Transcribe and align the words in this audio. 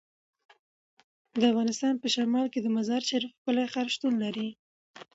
د 1.39 1.41
افغانستان 1.51 1.93
په 1.99 2.07
شمال 2.15 2.45
کې 2.53 2.59
د 2.61 2.67
مزارشریف 2.77 3.31
ښکلی 3.37 3.65
ښار 3.73 3.87
شتون 3.95 4.13
لري. 4.23 4.49